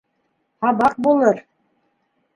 Һабаҡ 0.65 0.97
булыр! 1.09 1.43